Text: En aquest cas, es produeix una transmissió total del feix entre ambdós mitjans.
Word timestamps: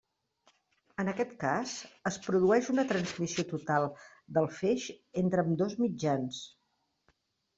En 1.01 1.09
aquest 1.11 1.33
cas, 1.41 1.73
es 2.11 2.15
produeix 2.23 2.71
una 2.75 2.85
transmissió 2.91 3.45
total 3.51 3.85
del 4.37 4.49
feix 4.61 4.87
entre 5.23 5.43
ambdós 5.45 5.77
mitjans. 5.85 6.41